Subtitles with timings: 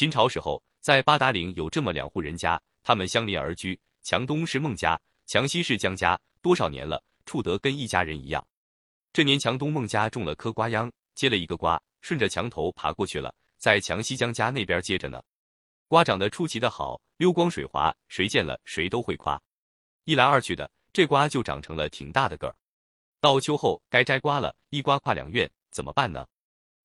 [0.00, 6.18] 秦朝时候，在八达岭有这么两户人家，他们相邻而居，墙东是孟家，墙西是江家。
[6.40, 8.42] 多少年了，处得跟一家人一样。
[9.12, 15.22] 这年墙东孟家种了棵瓜秧，结了一个瓜，顺着墙头爬过去了，在墙西江家那边接着呢。
[15.86, 19.38] 瓜长得出奇的好，溜光水滑，谁见了谁都会夸。
[20.04, 22.56] 一来二去的，这瓜就长成了挺大的个儿。
[23.20, 26.26] 到秋后该摘瓜了，一瓜跨两院，怎么办呢？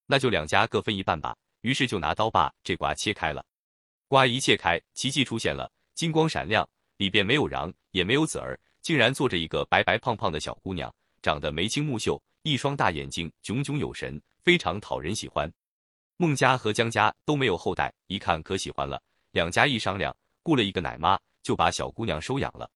[0.06, 1.34] 那就两家各分一半吧。
[1.66, 3.44] 于是就拿刀把这瓜切开了。
[4.08, 15.52] 瓜一切开，奇迹出现了，金光闪亮，里边没有瓤，也没有籽儿，竟然坐着一个白白胖胖的小姑娘，长得眉清目秀，一双大眼睛炯炯有神，非常讨人喜欢。
[16.18, 22.70] 孟家和江家都没有后代，一看可喜欢了，两家一商量，雇了一个奶妈，就把小姑娘收养了。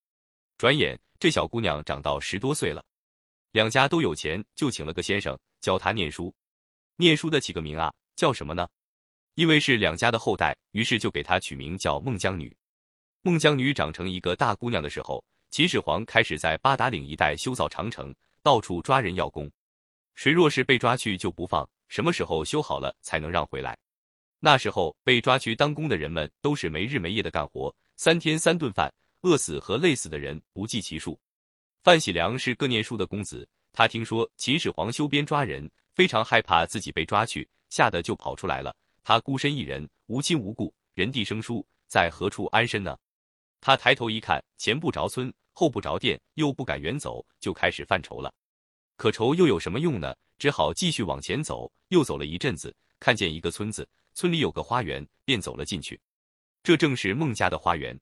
[0.58, 2.84] 转眼这小姑娘长到十多岁了。
[3.52, 6.34] 两家都有钱，就请了个先生教她念书。
[6.96, 8.68] 念书的起个名啊，叫什么呢？
[9.36, 12.56] 因为是两家的后代，于是就给她取名叫孟姜女。
[13.22, 19.50] 孟姜女长成一个大姑娘的时候，秦始皇开始在八达岭一带修造长城，到处抓人要工。
[20.16, 23.78] 谁若是被抓去就不放，什么时候修好了才能让回来。
[24.40, 31.20] 那时候被抓去当工的人们都是没日没夜的干活，三天三顿饭，饿死和累死的人不计其数。
[31.84, 38.74] 范喜良是个念书的公子，他听说秦始皇修边抓人，非常害怕自己被抓去，吓得就跑出来了。
[39.04, 42.98] 他孤身一人，无亲无故，人地生疏，在何处安身呢？
[43.62, 48.34] 他抬头一看，前不着村，后不着店，又不敢远走，就开始犯愁了。
[48.96, 50.16] 可愁又有什么用呢？
[50.38, 51.72] 只好继续往前走。
[51.90, 56.00] 又走了一阵子，看见一个村子，村里有个花园，便走了进去。
[56.62, 58.00] 这正是孟家的花园。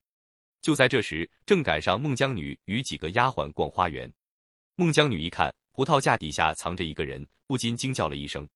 [0.62, 4.12] 就在这时，正赶上孟姜女与几个丫鬟逛花园。
[4.76, 8.48] 孟姜女一看葡萄架底下藏着一个人，不禁惊叫了一声。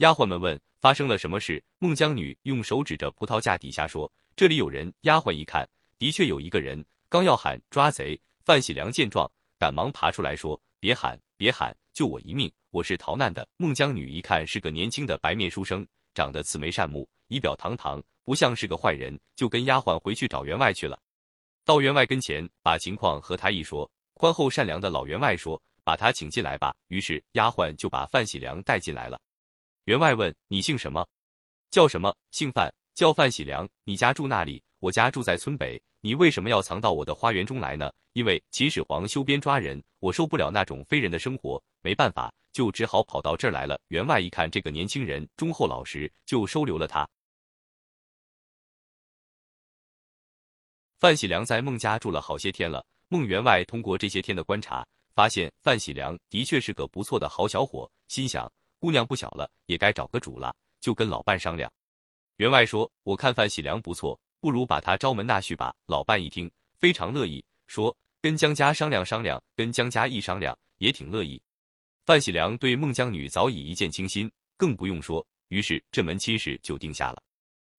[0.00, 1.62] 丫鬟们问发生了什么事。
[1.78, 8.18] 孟姜女用手指着葡萄架底下说：“这里有人。”丫鬟一看，的确有一个人，刚要喊抓贼。
[8.42, 12.50] 范喜良见状，赶忙爬出来说：“别喊，别喊，救我一命！
[12.70, 20.98] 我是逃难的。”孟姜女一看是个年轻的白面书生，长得慈眉善目，仪表堂堂，不像是个坏人，就跟丫鬟回去找员外去了。
[21.62, 29.20] 到员外跟前，把情况和他一说，宽厚善良的老员外说：“把他请进来吧。”于是丫鬟就把范喜良带进来了。
[29.90, 31.04] 员外问：“你姓什么？
[31.68, 33.68] 叫什么？”“姓范，叫范喜良。
[33.82, 35.82] ”“你家住那里？”“我家住在村北。
[36.00, 47.04] ”“你为什么要藏到我的花园中来呢？”“因为秦始皇修边抓人，我受不了那种非人的生活，没办法，就只好跑到这儿来了。”员外一看这个年轻人忠厚老实，就收留了他。
[51.00, 52.86] 范喜良在孟家住了好些天了。
[53.08, 54.86] 孟员外通过这些天的观察，
[55.16, 58.48] 发现范喜良的确是个不错的好小伙，心想
[58.80, 61.70] 姑娘不小了，也该找个主了，就跟老伴商量。
[62.36, 71.40] 员外说：“我看范喜良不错，不如把他招门纳婿吧。”老伴一听，非常乐意，说：“跟江家商量商量。”跟江家一商量，也挺乐意。
[72.06, 77.22] 范喜良对孟姜女早已一见倾心，更不用说，于是这门亲事就定下了。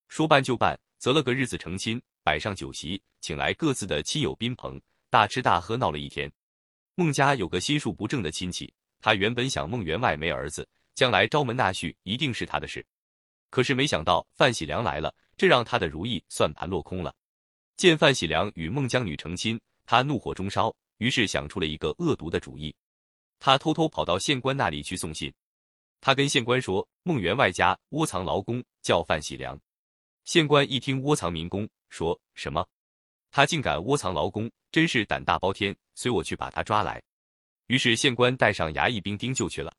[0.07, 1.99] 说办就办，择了个日子成亲。
[2.23, 4.79] 摆上酒席，请来各自的亲友宾朋，
[5.09, 6.31] 大吃大喝闹了一天。
[6.93, 12.85] 孟家有个心术不正的亲戚，他原本想孟员外没儿子，将来招门纳婿一定是他的事。
[13.49, 17.13] 可是没想到范喜良来了，这让他的如意算盘落空了。
[17.75, 22.73] 见范喜良与孟姜女成亲，他怒火中烧，于是想出了一个恶毒的主意。
[23.39, 25.33] 他偷偷跑到县官那里去送信，
[25.99, 29.59] 他跟县官说孟员外家窝藏劳工，叫范喜良。
[30.25, 31.67] 县官一听窝藏民工。
[31.89, 32.65] 说什么？
[33.31, 35.75] 他竟敢窝藏劳工，真是胆大包天！
[35.93, 37.01] 随我去把他抓来。
[37.67, 39.73] 于是县官带上衙役兵丁就去了。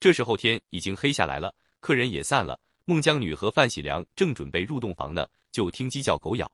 [0.00, 2.58] 这时候天已经黑下来了，客人也散了。
[2.86, 6.50] 孟姜女和范喜良正准备入洞房呢，就听鸡叫狗咬。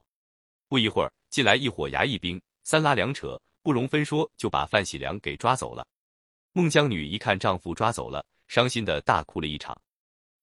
[0.66, 5.86] 不一会儿，进来一伙衙役兵，三拉两扯，不容分说，就把范喜良给抓走了。
[6.52, 9.80] 孟姜女一看丈夫抓走了，伤心的大哭了一场。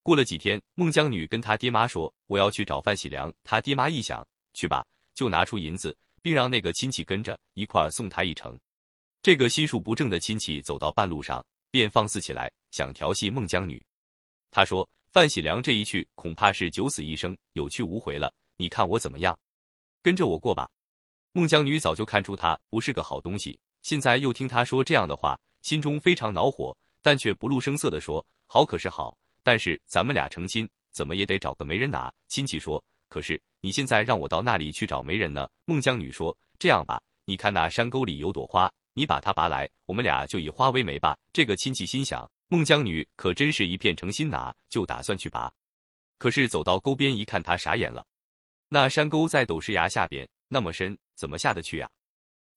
[0.02, 4.26] 过了几天，孟姜女跟她爹妈说：“我要去找范喜良。”她爹妈一想。
[4.54, 8.58] 去吧，就拿出银子，并让那个亲戚跟着一块送他一程。
[9.22, 13.84] 这个心术不正的亲戚走到半路上，便放肆起来，想调戏孟姜女。
[14.52, 18.32] 他说：“范喜良这一去，恐怕是九死一生，有去无回了。
[18.58, 19.36] 你看我怎么样？
[20.04, 20.70] 跟着我过吧。”
[21.34, 32.84] 孟姜女早就看出他不是个好东西，现在又听他说这样的话，心中非常恼火，但却不露声色的说：“好可是好，但是咱们俩成亲，怎么也得找个媒人拿。”亲戚说。
[33.10, 35.50] 可是你现在让我到那里去找媒人呢？
[35.66, 45.52] 孟姜女说：“这样吧，你看那山沟里有朵花，你把它拔来，我们俩就以花为媒吧。”这个亲戚心想，孟姜女可真是一片诚心拿，就打算去拔。
[46.18, 48.06] 可是走到沟边一看，他傻眼了。
[48.70, 51.90] 那山沟在陡石崖下边，那么深，怎么下得去呀？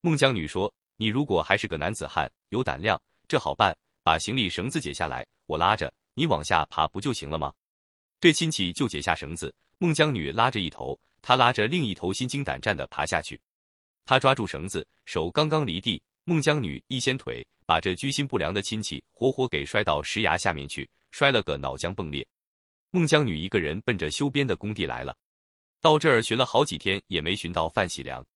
[0.01, 7.53] 孟姜女说：“你如果还是个男子汉，有胆量，这好办，把行李绳子解下来，我拉着你往下爬，不就行了吗？”
[8.21, 13.41] 这亲戚就解下绳子，孟姜女拉着一头，他拉着另一头，心惊胆战的爬下去。
[14.05, 22.27] 他抓住绳子，手刚刚离地，孟姜女一掀腿，把这居心不良的亲戚活活给摔到石崖下面去，摔了个脑浆迸裂。
[22.91, 25.17] 孟姜女一个人奔着修边的工地来了，
[25.81, 28.27] 到这儿寻了好几天，也没寻到范喜良。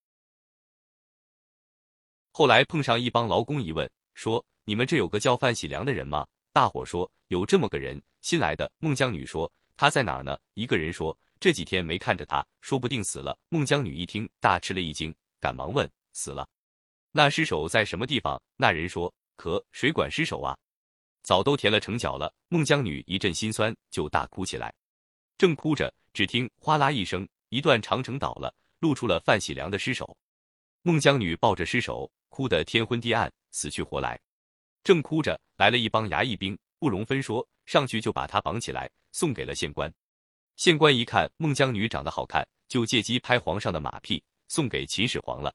[2.30, 15.12] 后来碰上一帮劳工，一问说：“你们这有个叫范喜良的人吗？”大伙说：“有这么个人，新来的。”孟姜女说：“他在哪儿呢？”一个人说：“这几天没看着他，说不定死了。”孟姜女一听，大吃了一惊。
[15.40, 16.48] 赶忙问：“死了？
[17.12, 20.56] 那尸首在什么地方？”那人说：“可谁管尸首啊？
[21.22, 24.74] 早都填了城角了。”孟姜女一阵心酸，就大哭起来。
[25.38, 30.16] 正哭着，只听哗啦一声，一段长城倒了，露出了范喜良的尸首。
[30.82, 34.18] 孟姜女抱着尸首，哭得天昏地暗，死去活来。
[34.82, 39.92] 正哭着，来了一帮衙役兵，不容分说，上去就把她绑起来，送给了县官。
[40.56, 44.22] 县官一看孟姜女长得好看，就借机拍皇上的马屁。
[44.48, 45.54] 送给秦始皇了。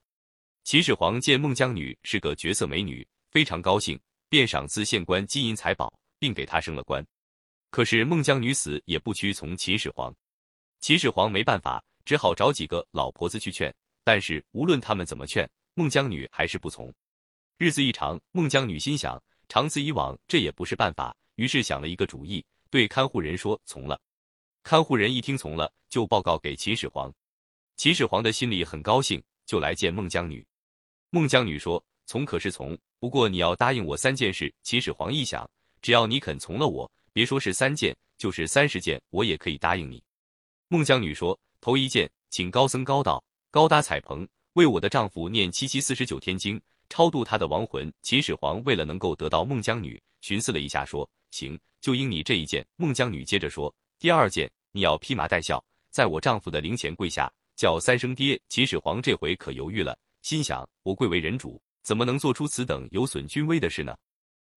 [0.66, 3.96] 秦始皇见孟姜女是个绝色美女，非常高兴，
[4.28, 7.06] 便赏赐县官金银财宝，并给她升了官。
[7.70, 10.12] 可是孟姜女死也不屈从秦始皇，
[10.80, 13.72] 秦始皇没办法，只好找几个老婆子去劝。
[14.02, 16.92] 但是无论他们怎么劝，孟姜女还是不从。
[17.58, 24.00] 日子一长，孟姜女心想，长此以往，这也不是办法，于是想了一个主意，对看护人说从了。
[24.64, 27.14] 看护人一听从了，就报告给秦始皇。
[27.76, 30.44] 秦始皇的心里很高兴，就来见孟姜女。
[31.10, 35.48] 孟姜女说：“从可是从，不过你要答应我三件事。”秦始皇一想，
[35.80, 40.02] 只要你肯从了我，别说是三件，就是三十件，我也可以答应你。
[40.68, 63.96] 孟姜女说：“头一件，请高僧高道高搭彩棚，为我的丈夫念七七四十九天经，超度他的亡魂。”秦始皇为了能够得到孟姜女，寻思了一下，说：“行，就应你这一件。”孟姜女接着说：“第二件，你要披麻戴孝，在我丈夫的灵前跪下。”叫三声爹，秦始皇这回可犹豫了，心想：我贵为人主，怎么能做出此等有损君威的事呢？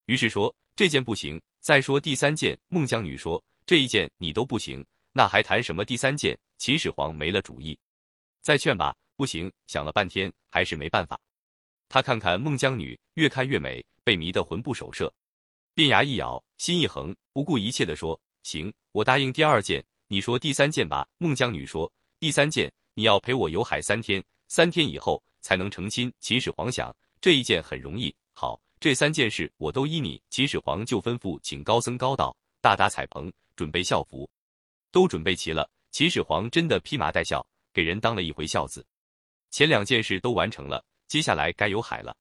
[0.07, 2.57] 于是说这件不行，再说第三件。
[2.69, 6.36] 孟姜女说这一件你都不行，那还谈什么第三件？
[6.57, 7.77] 秦始皇没了主意，
[8.42, 9.51] 再劝吧，不行。
[9.68, 11.19] 想了半天，还是没办法。
[11.88, 15.13] 他看看孟姜女，越看越美，被迷得魂不守舍，
[15.75, 21.07] 便牙一咬，心一横，不顾一切的说：行，我答应第二件，你说第三件吧。
[21.19, 22.74] 孟姜女说第三件。
[22.95, 26.12] 你要陪我游海三天，三天以后才能成亲。
[26.19, 28.13] 秦始皇想，这一件很容易。
[28.33, 30.21] 好，这三件事我都依你。
[30.30, 34.30] 秦始皇就吩咐请高僧高道大搭彩棚，准备孝服，
[34.91, 35.69] 都准备齐了。
[35.91, 38.86] 秦始皇真的披麻戴孝，给人当了一回孝子。
[39.51, 42.15] 前两件事都完成了，接下来该游海了。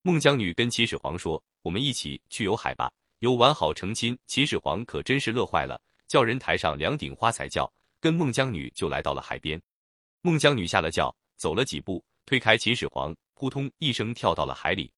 [0.00, 7.70] 孟姜女跟秦始皇说：“我们一起去游海吧，游完好成亲。”秦始皇可真是乐坏了，叫人抬上两顶花彩轿，
[8.00, 9.60] 跟孟姜女就来到了海边。
[10.22, 14.90] 孟姜女下了轿，走了几步，推开秦始皇，扑通一声跳到了海里。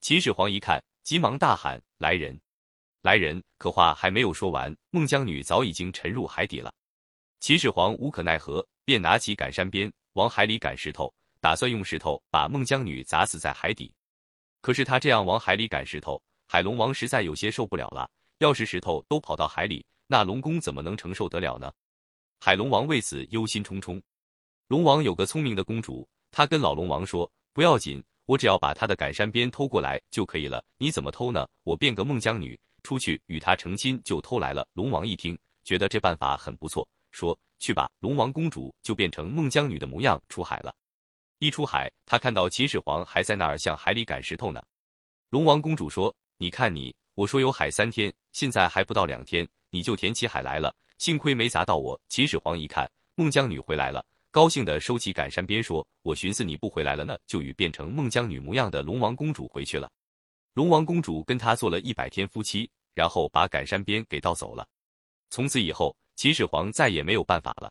[0.00, 2.40] 秦始皇一看，急忙大喊：“来人，
[3.02, 6.72] 来人！”可话还没有说完，孟姜女早已经沉入海底了。
[7.40, 13.92] 秦始皇无可奈何，便拿起赶山鞭往海里赶石头，打算用石头把孟姜女砸死在海底。
[14.60, 18.08] 可是他这样往海里赶石头，海龙王实在有些受不了了。
[18.38, 21.72] 要是石头都跑到海里，那龙宫怎么能承受得了呢？
[22.44, 23.98] 海龙王为此忧心忡忡。
[24.68, 30.62] 龙王有个聪明的公主，他跟老龙王说：“不要紧，我只要把他的赶山鞭偷过来就可以了。
[30.76, 31.48] 你怎么偷呢？
[31.62, 40.74] 我变个孟姜女出去与他成亲，就偷来了。”龙王一听，觉得这办法很不错，说：“去吧。”龙王公主就变成孟姜女的模样出海了。
[41.38, 44.62] 一出海，他看到秦始皇还在那儿向海里赶石头呢。
[45.30, 50.72] 龙王公主说：“你看你，我说有海三天，现在还不到两天。”你就填起海来了，
[51.04, 52.00] 幸亏没砸到我。
[52.08, 59.86] 秦始皇一看孟姜女回来了，高兴的收起赶山鞭，说：“我寻思你不回来了呢，就与变成孟姜女模样的龙王公主回去了。”
[60.54, 64.66] 龙王公主跟他做了一百天夫妻，然后把赶山鞭给盗走了。
[65.28, 67.70] 从此以后，秦始皇再也没有办法了。